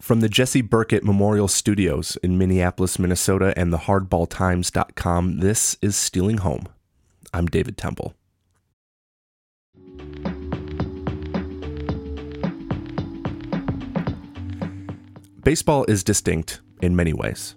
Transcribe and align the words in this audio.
From 0.00 0.20
the 0.20 0.28
Jesse 0.28 0.60
Burkett 0.60 1.04
Memorial 1.04 1.48
Studios 1.48 2.18
in 2.22 2.36
Minneapolis, 2.36 2.98
Minnesota, 2.98 3.54
and 3.56 3.72
the 3.72 3.78
HardballTimes.com, 3.78 5.38
this 5.38 5.78
is 5.80 5.96
Stealing 5.96 6.38
Home. 6.38 6.66
I'm 7.32 7.46
David 7.46 7.78
Temple. 7.78 8.14
Baseball 15.42 15.84
is 15.88 16.04
distinct 16.04 16.60
in 16.82 16.96
many 16.96 17.12
ways. 17.12 17.54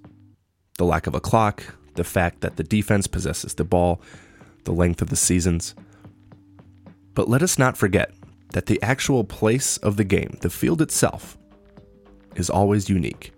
The 0.77 0.85
lack 0.85 1.07
of 1.07 1.15
a 1.15 1.19
clock, 1.19 1.63
the 1.95 2.03
fact 2.03 2.41
that 2.41 2.55
the 2.55 2.63
defense 2.63 3.07
possesses 3.07 3.55
the 3.55 3.63
ball, 3.65 4.01
the 4.63 4.73
length 4.73 5.01
of 5.01 5.09
the 5.09 5.15
seasons. 5.15 5.75
But 7.13 7.27
let 7.27 7.41
us 7.41 7.57
not 7.57 7.77
forget 7.77 8.13
that 8.53 8.67
the 8.67 8.81
actual 8.81 9.23
place 9.23 9.77
of 9.77 9.97
the 9.97 10.03
game, 10.03 10.37
the 10.41 10.49
field 10.49 10.81
itself, 10.81 11.37
is 12.37 12.49
always 12.49 12.89
unique. 12.89 13.33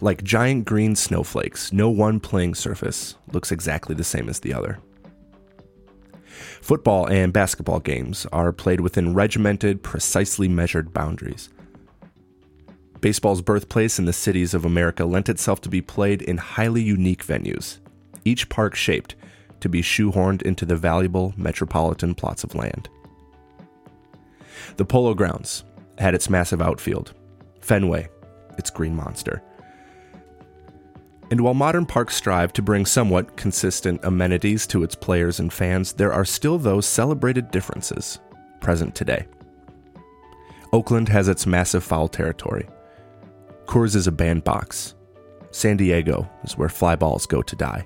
Like 0.00 0.22
giant 0.22 0.64
green 0.64 0.94
snowflakes, 0.94 1.72
no 1.72 1.88
one 1.88 2.20
playing 2.20 2.54
surface 2.54 3.16
looks 3.32 3.52
exactly 3.52 3.94
the 3.94 4.04
same 4.04 4.28
as 4.28 4.40
the 4.40 4.52
other. 4.52 4.78
Football 6.60 7.08
and 7.08 7.32
basketball 7.32 7.80
games 7.80 8.26
are 8.32 8.52
played 8.52 8.80
within 8.80 9.14
regimented, 9.14 9.82
precisely 9.82 10.48
measured 10.48 10.92
boundaries. 10.92 11.48
Baseball's 13.00 13.42
birthplace 13.42 13.98
in 13.98 14.04
the 14.04 14.12
cities 14.12 14.52
of 14.52 14.64
America 14.64 15.04
lent 15.04 15.28
itself 15.28 15.60
to 15.62 15.68
be 15.68 15.80
played 15.80 16.22
in 16.22 16.38
highly 16.38 16.82
unique 16.82 17.24
venues, 17.24 17.78
each 18.24 18.48
park 18.48 18.74
shaped 18.74 19.14
to 19.60 19.68
be 19.68 19.80
shoehorned 19.80 20.42
into 20.42 20.66
the 20.66 20.76
valuable 20.76 21.32
metropolitan 21.36 22.14
plots 22.14 22.42
of 22.42 22.54
land. 22.54 22.88
The 24.76 24.84
Polo 24.84 25.14
Grounds 25.14 25.64
had 25.98 26.14
its 26.14 26.28
massive 26.28 26.60
outfield, 26.60 27.14
Fenway, 27.66 28.08
its 28.58 28.70
green 28.70 28.94
monster. 28.94 29.42
And 31.32 31.40
while 31.40 31.54
modern 31.54 31.84
parks 31.84 32.14
strive 32.14 32.52
to 32.52 32.62
bring 32.62 32.86
somewhat 32.86 33.36
consistent 33.36 34.04
amenities 34.04 34.68
to 34.68 34.84
its 34.84 34.94
players 34.94 35.40
and 35.40 35.52
fans, 35.52 35.92
there 35.92 36.12
are 36.12 36.24
still 36.24 36.58
those 36.58 36.86
celebrated 36.86 37.50
differences 37.50 38.20
present 38.60 38.94
today. 38.94 39.26
Oakland 40.72 41.08
has 41.08 41.26
its 41.26 41.44
massive 41.44 41.82
foul 41.82 42.06
territory. 42.06 42.68
Coors 43.66 43.96
is 43.96 44.06
a 44.06 44.12
bandbox. 44.12 44.94
San 45.50 45.76
Diego 45.76 46.30
is 46.44 46.56
where 46.56 46.68
fly 46.68 46.94
balls 46.94 47.26
go 47.26 47.42
to 47.42 47.56
die. 47.56 47.84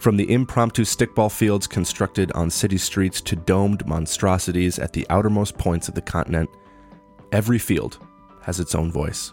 From 0.00 0.16
the 0.16 0.32
impromptu 0.32 0.82
stickball 0.82 1.30
fields 1.30 1.68
constructed 1.68 2.32
on 2.32 2.50
city 2.50 2.78
streets 2.78 3.20
to 3.20 3.36
domed 3.36 3.86
monstrosities 3.86 4.80
at 4.80 4.92
the 4.92 5.06
outermost 5.10 5.56
points 5.58 5.86
of 5.88 5.94
the 5.94 6.02
continent, 6.02 6.50
every 7.30 7.58
field 7.58 8.00
has 8.46 8.60
its 8.60 8.76
own 8.76 8.92
voice. 8.92 9.32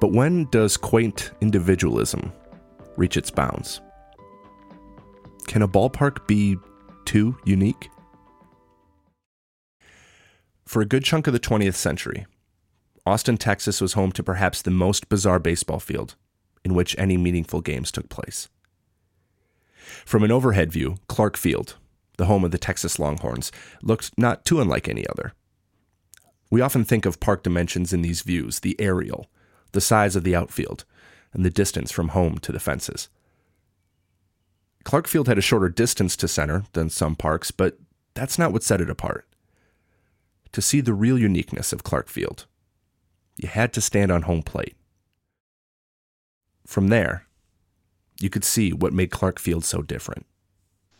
But 0.00 0.10
when 0.10 0.46
does 0.46 0.78
quaint 0.78 1.32
individualism 1.42 2.32
reach 2.96 3.18
its 3.18 3.30
bounds? 3.30 3.82
Can 5.46 5.60
a 5.60 5.68
ballpark 5.68 6.26
be 6.26 6.56
too 7.04 7.36
unique? 7.44 7.90
For 10.64 10.80
a 10.80 10.86
good 10.86 11.04
chunk 11.04 11.26
of 11.26 11.34
the 11.34 11.40
20th 11.40 11.74
century, 11.74 12.24
Austin, 13.04 13.36
Texas 13.36 13.82
was 13.82 13.92
home 13.92 14.12
to 14.12 14.22
perhaps 14.22 14.62
the 14.62 14.70
most 14.70 15.10
bizarre 15.10 15.38
baseball 15.38 15.78
field 15.78 16.14
in 16.64 16.72
which 16.72 16.96
any 16.96 17.18
meaningful 17.18 17.60
games 17.60 17.92
took 17.92 18.08
place. 18.08 18.48
From 20.06 20.22
an 20.22 20.32
overhead 20.32 20.72
view, 20.72 20.96
Clark 21.06 21.36
Field, 21.36 21.76
the 22.16 22.26
home 22.26 22.44
of 22.44 22.50
the 22.50 22.58
Texas 22.58 22.98
Longhorns, 22.98 23.52
looked 23.82 24.16
not 24.16 24.46
too 24.46 24.58
unlike 24.58 24.88
any 24.88 25.06
other. 25.08 25.34
We 26.52 26.60
often 26.60 26.84
think 26.84 27.06
of 27.06 27.18
park 27.18 27.42
dimensions 27.42 27.94
in 27.94 28.02
these 28.02 28.20
views 28.20 28.60
the 28.60 28.78
aerial, 28.78 29.30
the 29.72 29.80
size 29.80 30.14
of 30.16 30.22
the 30.22 30.36
outfield, 30.36 30.84
and 31.32 31.46
the 31.46 31.50
distance 31.50 31.90
from 31.90 32.08
home 32.08 32.36
to 32.40 32.52
the 32.52 32.60
fences. 32.60 33.08
Clark 34.84 35.08
Field 35.08 35.28
had 35.28 35.38
a 35.38 35.40
shorter 35.40 35.70
distance 35.70 36.14
to 36.16 36.28
center 36.28 36.64
than 36.74 36.90
some 36.90 37.16
parks, 37.16 37.52
but 37.52 37.78
that's 38.12 38.38
not 38.38 38.52
what 38.52 38.62
set 38.62 38.82
it 38.82 38.90
apart. 38.90 39.26
To 40.52 40.60
see 40.60 40.82
the 40.82 40.92
real 40.92 41.18
uniqueness 41.18 41.72
of 41.72 41.84
Clark 41.84 42.10
Field, 42.10 42.44
you 43.38 43.48
had 43.48 43.72
to 43.72 43.80
stand 43.80 44.12
on 44.12 44.22
home 44.22 44.42
plate. 44.42 44.76
From 46.66 46.88
there, 46.88 47.24
you 48.20 48.28
could 48.28 48.44
see 48.44 48.74
what 48.74 48.92
made 48.92 49.10
Clark 49.10 49.38
Field 49.38 49.64
so 49.64 49.80
different. 49.80 50.26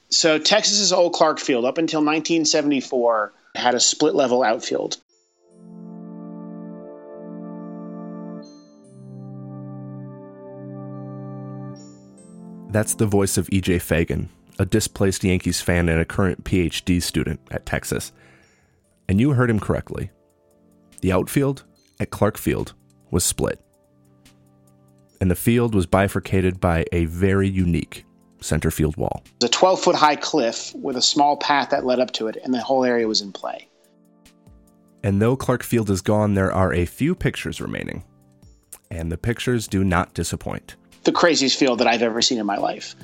So, 0.08 0.38
Texas's 0.38 0.94
old 0.94 1.12
Clark 1.12 1.38
Field, 1.38 1.66
up 1.66 1.76
until 1.76 2.00
1974, 2.00 3.34
had 3.54 3.74
a 3.74 3.80
split 3.80 4.14
level 4.14 4.42
outfield. 4.42 4.96
That's 12.72 12.94
the 12.94 13.04
voice 13.04 13.36
of 13.36 13.48
EJ 13.48 13.82
Fagan, 13.82 14.30
a 14.58 14.64
displaced 14.64 15.22
Yankees 15.22 15.60
fan 15.60 15.90
and 15.90 16.00
a 16.00 16.06
current 16.06 16.44
PhD 16.44 17.02
student 17.02 17.38
at 17.50 17.66
Texas. 17.66 18.12
And 19.06 19.20
you 19.20 19.32
heard 19.32 19.50
him 19.50 19.60
correctly. 19.60 20.10
The 21.02 21.12
outfield 21.12 21.64
at 22.00 22.08
Clark 22.08 22.38
Field 22.38 22.72
was 23.10 23.24
split. 23.24 23.60
And 25.20 25.30
the 25.30 25.36
field 25.36 25.74
was 25.74 25.84
bifurcated 25.84 26.60
by 26.60 26.86
a 26.92 27.04
very 27.04 27.46
unique 27.46 28.06
center 28.40 28.70
field 28.70 28.96
wall. 28.96 29.22
It 29.26 29.42
was 29.42 29.50
a 29.50 29.52
12 29.52 29.80
foot 29.80 29.94
high 29.94 30.16
cliff 30.16 30.74
with 30.74 30.96
a 30.96 31.02
small 31.02 31.36
path 31.36 31.68
that 31.70 31.84
led 31.84 32.00
up 32.00 32.12
to 32.12 32.28
it, 32.28 32.38
and 32.42 32.54
the 32.54 32.62
whole 32.62 32.84
area 32.86 33.06
was 33.06 33.20
in 33.20 33.32
play. 33.32 33.68
And 35.02 35.20
though 35.20 35.36
Clark 35.36 35.62
Field 35.62 35.90
is 35.90 36.00
gone, 36.00 36.32
there 36.32 36.52
are 36.52 36.72
a 36.72 36.86
few 36.86 37.14
pictures 37.14 37.60
remaining. 37.60 38.02
And 38.90 39.12
the 39.12 39.18
pictures 39.18 39.68
do 39.68 39.84
not 39.84 40.14
disappoint 40.14 40.76
the 41.04 41.12
craziest 41.12 41.58
field 41.58 41.80
that 41.80 41.86
I've 41.86 42.02
ever 42.02 42.22
seen 42.22 42.38
in 42.38 42.46
my 42.46 42.56
life. 42.56 42.94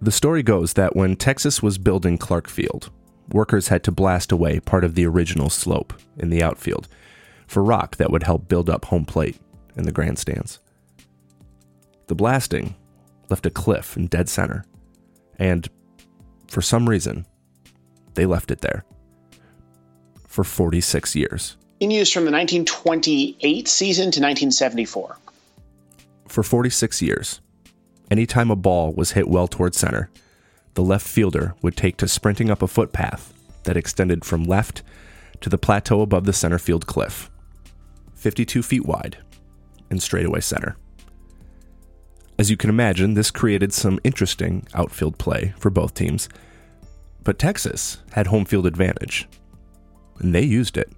The 0.00 0.10
story 0.10 0.42
goes 0.42 0.72
that 0.72 0.96
when 0.96 1.14
Texas 1.14 1.62
was 1.62 1.78
building 1.78 2.18
Clark 2.18 2.48
Field, 2.48 2.90
workers 3.30 3.68
had 3.68 3.84
to 3.84 3.92
blast 3.92 4.32
away 4.32 4.58
part 4.58 4.82
of 4.82 4.96
the 4.96 5.06
original 5.06 5.48
slope 5.48 5.92
in 6.18 6.28
the 6.28 6.42
outfield 6.42 6.88
for 7.46 7.62
rock 7.62 7.96
that 7.96 8.10
would 8.10 8.24
help 8.24 8.48
build 8.48 8.68
up 8.68 8.86
home 8.86 9.04
plate 9.04 9.38
in 9.76 9.84
the 9.84 9.92
grandstands. 9.92 10.58
The 12.08 12.16
blasting 12.16 12.74
left 13.30 13.46
a 13.46 13.50
cliff 13.50 13.96
in 13.96 14.08
dead 14.08 14.28
center, 14.28 14.64
and 15.38 15.68
for 16.48 16.62
some 16.62 16.88
reason, 16.88 17.24
they 18.14 18.26
left 18.26 18.50
it 18.50 18.60
there 18.60 18.84
for 20.32 20.44
46 20.44 21.14
years. 21.14 21.58
In 21.78 21.90
use 21.90 22.10
from 22.10 22.24
the 22.24 22.30
1928 22.30 23.68
season 23.68 24.04
to 24.04 24.20
1974. 24.20 25.18
For 26.26 26.42
46 26.42 27.02
years, 27.02 27.40
anytime 28.10 28.50
a 28.50 28.56
ball 28.56 28.94
was 28.94 29.12
hit 29.12 29.28
well 29.28 29.46
toward 29.46 29.74
center, 29.74 30.10
the 30.72 30.82
left 30.82 31.06
fielder 31.06 31.54
would 31.60 31.76
take 31.76 31.98
to 31.98 32.08
sprinting 32.08 32.50
up 32.50 32.62
a 32.62 32.66
footpath 32.66 33.34
that 33.64 33.76
extended 33.76 34.24
from 34.24 34.44
left 34.44 34.82
to 35.42 35.50
the 35.50 35.58
plateau 35.58 36.00
above 36.00 36.24
the 36.24 36.32
center 36.32 36.58
field 36.58 36.86
cliff, 36.86 37.30
52 38.14 38.62
feet 38.62 38.86
wide 38.86 39.18
and 39.90 40.02
straightaway 40.02 40.40
center. 40.40 40.76
As 42.38 42.50
you 42.50 42.56
can 42.56 42.70
imagine, 42.70 43.12
this 43.12 43.30
created 43.30 43.74
some 43.74 44.00
interesting 44.02 44.66
outfield 44.72 45.18
play 45.18 45.52
for 45.58 45.68
both 45.68 45.92
teams. 45.92 46.30
But 47.22 47.38
Texas 47.38 47.98
had 48.12 48.28
home 48.28 48.46
field 48.46 48.66
advantage 48.66 49.28
and 50.18 50.34
they 50.34 50.42
used 50.42 50.76
it. 50.76 50.90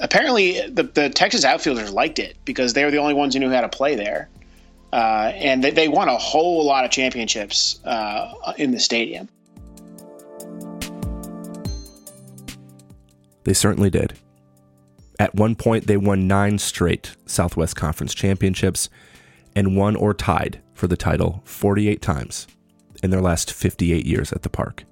Apparently, 0.00 0.60
the, 0.68 0.84
the 0.84 1.10
Texas 1.10 1.44
outfielders 1.44 1.92
liked 1.92 2.18
it 2.18 2.36
because 2.44 2.72
they 2.72 2.84
were 2.84 2.90
the 2.90 2.98
only 2.98 3.14
ones 3.14 3.34
who 3.34 3.40
knew 3.40 3.50
how 3.50 3.60
to 3.60 3.68
play 3.68 3.96
there. 3.96 4.28
Uh, 4.92 5.32
and 5.34 5.62
they, 5.62 5.70
they, 5.70 5.88
won 5.88 6.08
a 6.08 6.16
whole 6.16 6.64
lot 6.64 6.84
of 6.84 6.90
championships 6.90 7.80
uh, 7.84 8.32
in 8.56 8.70
the 8.70 8.80
stadium. 8.80 9.28
They 13.44 13.52
certainly 13.52 13.90
did. 13.90 14.14
At 15.18 15.34
one 15.34 15.56
point, 15.56 15.86
they 15.86 15.96
won 15.96 16.26
nine 16.26 16.58
straight 16.58 17.16
Southwest 17.26 17.76
Conference 17.76 18.14
championships 18.14 18.88
and 19.54 19.76
won 19.76 19.96
or 19.96 20.14
tied 20.14 20.62
for 20.74 20.86
the 20.86 20.96
title 20.96 21.42
48 21.44 22.00
times 22.00 22.46
in 23.02 23.10
their 23.10 23.20
last 23.20 23.52
58 23.52 24.06
years 24.06 24.32
at 24.32 24.42
the 24.42 24.48
park. 24.48 24.84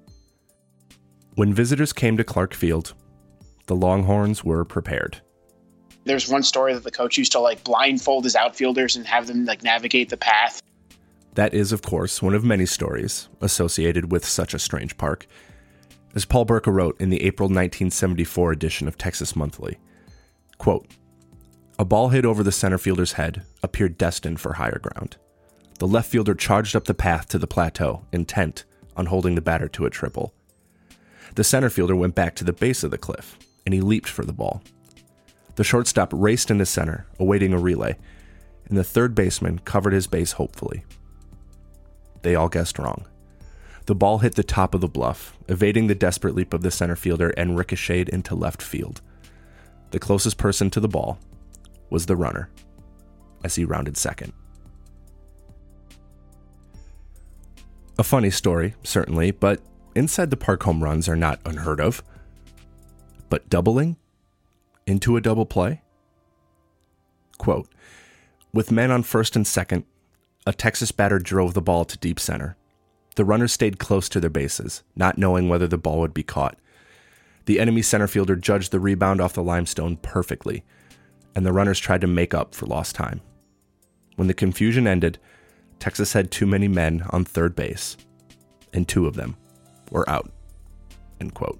When 1.35 1.53
visitors 1.53 1.93
came 1.93 2.17
to 2.17 2.23
Clark 2.23 2.53
Field, 2.53 2.93
the 3.67 3.75
Longhorns 3.75 4.43
were 4.43 4.65
prepared. 4.65 5.21
There's 6.05 6.29
one 6.29 6.43
story 6.43 6.73
that 6.73 6.83
the 6.83 6.91
coach 6.91 7.17
used 7.17 7.33
to 7.33 7.39
like 7.39 7.63
blindfold 7.63 8.23
his 8.23 8.35
outfielders 8.35 8.95
and 8.95 9.05
have 9.05 9.27
them 9.27 9.45
like 9.45 9.61
navigate 9.63 10.09
the 10.09 10.17
path. 10.17 10.61
That 11.35 11.53
is, 11.53 11.71
of 11.71 11.81
course, 11.81 12.21
one 12.21 12.33
of 12.33 12.43
many 12.43 12.65
stories 12.65 13.29
associated 13.41 14.11
with 14.11 14.25
such 14.25 14.53
a 14.53 14.59
strange 14.59 14.97
park. 14.97 15.27
As 16.15 16.25
Paul 16.25 16.45
Burka 16.45 16.71
wrote 16.71 16.99
in 16.99 17.09
the 17.09 17.23
April 17.23 17.47
1974 17.47 18.51
edition 18.53 18.87
of 18.87 18.97
Texas 18.97 19.35
Monthly, 19.35 19.77
quote, 20.57 20.87
a 21.77 21.85
ball 21.85 22.09
hit 22.09 22.25
over 22.25 22.41
the 22.41 22.51
center 22.51 22.79
fielder's 22.79 23.13
head 23.13 23.43
appeared 23.61 23.99
destined 23.99 24.39
for 24.39 24.53
higher 24.53 24.79
ground. 24.79 25.17
the 25.79 25.87
left 25.87 26.09
fielder 26.09 26.33
charged 26.33 26.75
up 26.75 26.85
the 26.85 26.93
path 26.93 27.27
to 27.29 27.37
the 27.37 27.45
plateau, 27.45 28.03
intent 28.11 28.65
on 28.95 29.05
holding 29.05 29.35
the 29.35 29.41
batter 29.41 29.67
to 29.67 29.85
a 29.85 29.89
triple. 29.91 30.33
The 31.35 31.43
center 31.43 31.69
fielder 31.69 31.95
went 31.95 32.15
back 32.15 32.33
to 32.37 32.43
the 32.43 32.53
base 32.53 32.83
of 32.83 32.89
the 32.89 32.97
cliff, 32.97 33.37
and 33.67 33.73
he 33.73 33.81
leaped 33.81 34.07
for 34.07 34.23
the 34.23 34.31
ball. 34.31 34.63
The 35.55 35.63
shortstop 35.65 36.13
raced 36.13 36.49
into 36.49 36.65
center, 36.65 37.05
awaiting 37.19 37.51
a 37.51 37.59
relay, 37.59 37.97
and 38.69 38.77
the 38.77 38.83
third 38.83 39.13
baseman 39.13 39.59
covered 39.59 39.91
his 39.91 40.07
base 40.07 40.31
hopefully. 40.31 40.85
They 42.21 42.33
all 42.33 42.47
guessed 42.47 42.79
wrong. 42.79 43.05
The 43.85 43.93
ball 43.93 44.19
hit 44.19 44.35
the 44.35 44.43
top 44.43 44.73
of 44.73 44.79
the 44.79 44.87
bluff, 44.87 45.37
evading 45.49 45.87
the 45.87 45.95
desperate 45.95 46.33
leap 46.33 46.53
of 46.53 46.61
the 46.61 46.71
center 46.71 46.95
fielder 46.95 47.31
and 47.31 47.57
ricocheted 47.57 48.07
into 48.07 48.35
left 48.35 48.61
field. 48.61 49.01
The 49.91 49.99
closest 49.99 50.37
person 50.37 50.69
to 50.69 50.79
the 50.79 50.87
ball 50.87 51.19
was 51.89 52.05
the 52.05 52.15
runner, 52.15 52.49
as 53.43 53.55
he 53.55 53.65
rounded 53.65 53.97
second. 53.97 54.31
A 57.99 58.03
funny 58.03 58.29
story, 58.29 58.75
certainly, 58.85 59.31
but 59.31 59.59
inside 59.93 60.29
the 60.29 60.37
park 60.37 60.63
home 60.63 60.81
runs 60.81 61.09
are 61.09 61.17
not 61.17 61.41
unheard 61.43 61.81
of. 61.81 62.01
But 63.29 63.49
doubling 63.49 63.97
into 64.85 65.17
a 65.17 65.21
double 65.21 65.45
play? 65.45 65.81
Quote 67.37 67.69
With 68.53 68.71
men 68.71 68.91
on 68.91 69.03
first 69.03 69.35
and 69.35 69.45
second, 69.45 69.85
a 70.45 70.53
Texas 70.53 70.91
batter 70.91 71.19
drove 71.19 71.53
the 71.53 71.61
ball 71.61 71.85
to 71.85 71.97
deep 71.97 72.19
center. 72.19 72.55
The 73.15 73.25
runners 73.25 73.51
stayed 73.51 73.79
close 73.79 74.07
to 74.09 74.19
their 74.19 74.29
bases, 74.29 74.83
not 74.95 75.17
knowing 75.17 75.49
whether 75.49 75.67
the 75.67 75.77
ball 75.77 75.99
would 75.99 76.13
be 76.13 76.23
caught. 76.23 76.57
The 77.45 77.59
enemy 77.59 77.81
center 77.81 78.07
fielder 78.07 78.35
judged 78.35 78.71
the 78.71 78.79
rebound 78.79 79.19
off 79.19 79.33
the 79.33 79.43
limestone 79.43 79.97
perfectly, 79.97 80.63
and 81.35 81.45
the 81.45 81.53
runners 81.53 81.79
tried 81.79 82.01
to 82.01 82.07
make 82.07 82.33
up 82.33 82.53
for 82.53 82.65
lost 82.65 82.95
time. 82.95 83.21
When 84.15 84.27
the 84.27 84.33
confusion 84.33 84.87
ended, 84.87 85.19
Texas 85.79 86.13
had 86.13 86.31
too 86.31 86.45
many 86.45 86.67
men 86.67 87.05
on 87.09 87.25
third 87.25 87.55
base, 87.55 87.97
and 88.73 88.87
two 88.87 89.05
of 89.05 89.15
them 89.15 89.35
were 89.91 90.09
out. 90.09 90.31
End 91.19 91.33
quote. 91.33 91.59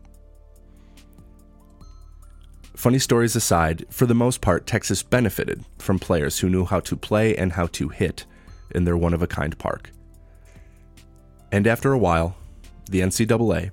Funny 2.77 3.00
stories 3.00 3.35
aside, 3.35 3.88
for 3.89 4.06
the 4.06 4.13
most 4.13 4.39
part, 4.39 4.68
Texas 4.68 5.01
benefited 5.01 5.65
from 5.79 5.97
players 5.97 6.38
who 6.38 6.47
knew 6.47 6.63
how 6.63 6.79
to 6.81 6.95
play 6.95 7.35
and 7.35 7.53
how 7.53 7.65
to 7.65 7.89
hit 7.89 8.24
in 8.69 8.83
their 8.83 8.95
one 8.95 9.15
of 9.15 9.24
a 9.24 9.27
kind 9.27 9.57
park. 9.57 9.89
And 11.51 11.65
after 11.65 11.91
a 11.91 11.97
while, 11.97 12.38
the 12.88 13.00
NCAA, 13.01 13.71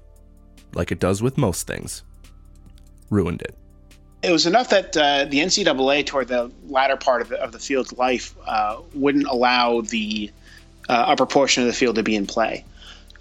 like 0.73 0.91
it 0.91 1.01
does 1.01 1.21
with 1.21 1.37
most 1.37 1.67
things, 1.67 2.03
ruined 3.11 3.43
it. 3.43 3.55
It 4.23 4.33
was 4.33 4.47
enough 4.47 4.71
that 4.71 4.97
uh, 4.97 5.27
the 5.27 5.41
NCAA, 5.41 6.07
toward 6.07 6.29
the 6.29 6.50
latter 6.67 6.97
part 6.97 7.21
of 7.21 7.29
the, 7.29 7.37
of 7.43 7.53
the 7.53 7.59
field's 7.59 7.93
life, 7.93 8.35
uh, 8.47 8.79
wouldn't 8.95 9.27
allow 9.27 9.83
the 9.83 10.33
uh, 10.89 10.93
upper 10.93 11.27
portion 11.27 11.62
of 11.62 11.67
the 11.67 11.75
field 11.75 11.97
to 11.97 12.03
be 12.03 12.17
in 12.17 12.27
play. 12.27 12.65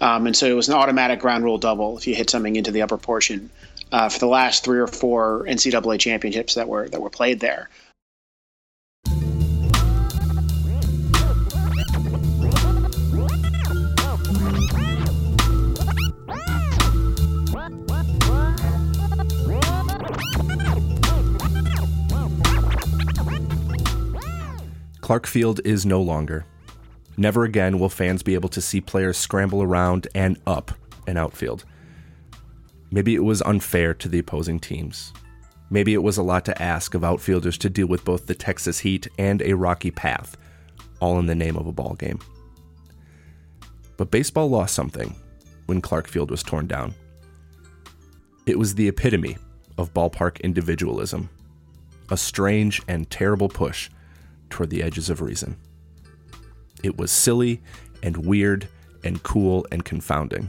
Um, 0.00 0.26
and 0.26 0.34
so 0.34 0.46
it 0.46 0.54
was 0.54 0.70
an 0.70 0.76
automatic 0.76 1.20
ground 1.20 1.44
rule 1.44 1.58
double 1.58 1.98
if 1.98 2.06
you 2.06 2.14
hit 2.14 2.30
something 2.30 2.56
into 2.56 2.70
the 2.70 2.80
upper 2.80 2.96
portion 2.96 3.50
uh, 3.94 4.08
for 4.08 4.18
the 4.18 4.26
last 4.26 4.64
three 4.64 4.80
or 4.80 4.88
four 4.88 5.44
NCAA 5.48 6.00
championships 6.00 6.56
that 6.56 6.68
were 6.68 6.88
that 6.88 7.00
were 7.00 7.10
played 7.10 7.38
there. 7.38 7.70
Clark 25.00 25.26
Field 25.28 25.60
is 25.64 25.86
no 25.86 26.02
longer. 26.02 26.46
Never 27.16 27.44
again 27.44 27.78
will 27.78 27.88
fans 27.88 28.24
be 28.24 28.34
able 28.34 28.48
to 28.48 28.60
see 28.60 28.80
players 28.80 29.16
scramble 29.16 29.62
around 29.62 30.08
and 30.16 30.36
up 30.46 30.72
an 31.06 31.16
outfield. 31.16 31.64
Maybe 32.94 33.16
it 33.16 33.24
was 33.24 33.42
unfair 33.42 33.92
to 33.92 34.08
the 34.08 34.20
opposing 34.20 34.60
teams. 34.60 35.12
Maybe 35.68 35.94
it 35.94 36.02
was 36.04 36.16
a 36.16 36.22
lot 36.22 36.44
to 36.44 36.62
ask 36.62 36.94
of 36.94 37.02
outfielders 37.02 37.58
to 37.58 37.68
deal 37.68 37.88
with 37.88 38.04
both 38.04 38.26
the 38.26 38.36
Texas 38.36 38.78
heat 38.78 39.08
and 39.18 39.42
a 39.42 39.54
rocky 39.54 39.90
path, 39.90 40.36
all 41.00 41.18
in 41.18 41.26
the 41.26 41.34
name 41.34 41.56
of 41.56 41.66
a 41.66 41.72
ball 41.72 41.94
game. 41.94 42.20
But 43.96 44.12
baseball 44.12 44.48
lost 44.48 44.76
something 44.76 45.12
when 45.66 45.80
Clark 45.80 46.06
Field 46.06 46.30
was 46.30 46.44
torn 46.44 46.68
down. 46.68 46.94
It 48.46 48.60
was 48.60 48.76
the 48.76 48.86
epitome 48.86 49.38
of 49.76 49.92
ballpark 49.92 50.40
individualism, 50.42 51.28
a 52.12 52.16
strange 52.16 52.80
and 52.86 53.10
terrible 53.10 53.48
push 53.48 53.90
toward 54.50 54.70
the 54.70 54.84
edges 54.84 55.10
of 55.10 55.20
reason. 55.20 55.56
It 56.84 56.96
was 56.96 57.10
silly 57.10 57.60
and 58.04 58.18
weird 58.18 58.68
and 59.02 59.20
cool 59.24 59.66
and 59.72 59.84
confounding. 59.84 60.48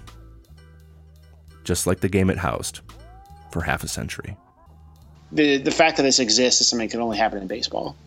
Just 1.66 1.86
like 1.86 2.00
the 2.00 2.08
game 2.08 2.30
it 2.30 2.38
housed 2.38 2.80
for 3.52 3.62
half 3.62 3.84
a 3.84 3.88
century. 3.88 4.38
The, 5.32 5.58
the 5.58 5.72
fact 5.72 5.98
that 5.98 6.04
this 6.04 6.20
exists 6.20 6.62
is 6.62 6.68
something 6.70 6.88
that 6.88 6.92
can 6.92 7.02
only 7.02 7.18
happen 7.18 7.40
in 7.42 7.48
baseball. 7.48 7.98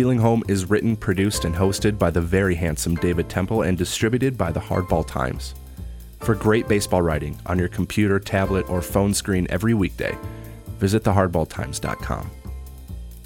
Stealing 0.00 0.20
Home 0.20 0.42
is 0.48 0.70
written, 0.70 0.96
produced, 0.96 1.44
and 1.44 1.54
hosted 1.54 1.98
by 1.98 2.10
the 2.10 2.22
very 2.22 2.54
handsome 2.54 2.94
David 2.94 3.28
Temple 3.28 3.60
and 3.60 3.76
distributed 3.76 4.38
by 4.38 4.50
the 4.50 4.58
Hardball 4.58 5.06
Times. 5.06 5.54
For 6.20 6.34
great 6.34 6.66
baseball 6.66 7.02
writing 7.02 7.38
on 7.44 7.58
your 7.58 7.68
computer, 7.68 8.18
tablet, 8.18 8.66
or 8.70 8.80
phone 8.80 9.12
screen 9.12 9.46
every 9.50 9.74
weekday, 9.74 10.16
visit 10.78 11.02
thehardballtimes.com. 11.02 12.30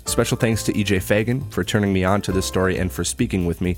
Special 0.07 0.37
thanks 0.37 0.65
to 0.65 0.73
EJ 0.73 1.01
Fagan 1.03 1.49
for 1.51 1.63
turning 1.63 1.93
me 1.93 2.03
on 2.03 2.21
to 2.23 2.33
this 2.33 2.47
story 2.47 2.77
and 2.77 2.91
for 2.91 3.05
speaking 3.05 3.47
with 3.47 3.61
me. 3.61 3.77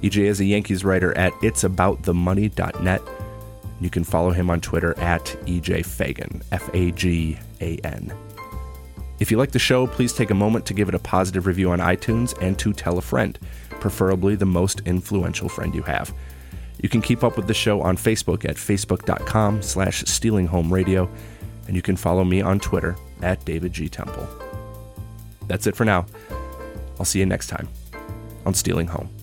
EJ 0.00 0.18
is 0.18 0.38
a 0.38 0.44
Yankees 0.44 0.84
writer 0.84 1.12
at 1.18 1.32
it'saboutthemoney.net. 1.42 3.02
You 3.80 3.90
can 3.90 4.04
follow 4.04 4.30
him 4.30 4.50
on 4.50 4.60
Twitter 4.60 4.96
at 5.00 5.24
EJ 5.46 5.84
Fagan, 5.84 6.42
F 6.52 6.70
A 6.74 6.92
G 6.92 7.40
A 7.60 7.78
N. 7.78 8.12
If 9.20 9.30
you 9.30 9.36
like 9.36 9.52
the 9.52 9.58
show, 9.58 9.86
please 9.86 10.14
take 10.14 10.30
a 10.30 10.34
moment 10.34 10.64
to 10.66 10.74
give 10.74 10.88
it 10.88 10.94
a 10.94 10.98
positive 10.98 11.46
review 11.46 11.70
on 11.70 11.78
iTunes 11.78 12.36
and 12.40 12.58
to 12.58 12.72
tell 12.72 12.96
a 12.96 13.02
friend, 13.02 13.38
preferably 13.68 14.34
the 14.34 14.46
most 14.46 14.80
influential 14.86 15.48
friend 15.48 15.74
you 15.74 15.82
have. 15.82 16.12
You 16.82 16.88
can 16.88 17.02
keep 17.02 17.22
up 17.22 17.36
with 17.36 17.46
the 17.46 17.54
show 17.54 17.82
on 17.82 17.98
Facebook 17.98 18.48
at 18.48 18.56
facebook.com 18.56 19.60
slash 19.60 20.04
stealinghomeradio, 20.04 21.08
and 21.66 21.76
you 21.76 21.82
can 21.82 21.96
follow 21.96 22.24
me 22.24 22.40
on 22.40 22.58
Twitter 22.58 22.96
at 23.20 23.44
David 23.44 23.74
G. 23.74 23.90
Temple. 23.90 24.26
That's 25.46 25.66
it 25.66 25.76
for 25.76 25.84
now. 25.84 26.06
I'll 26.98 27.04
see 27.04 27.18
you 27.18 27.26
next 27.26 27.48
time 27.48 27.68
on 28.46 28.54
Stealing 28.54 28.86
Home. 28.86 29.19